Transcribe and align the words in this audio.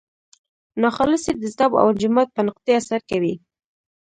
ناخالصې 0.81 1.31
د 1.37 1.43
ذوب 1.55 1.71
او 1.81 1.85
انجماد 1.91 2.27
په 2.35 2.41
نقطې 2.47 2.71
اثر 2.79 2.99
کوي. 3.09 3.33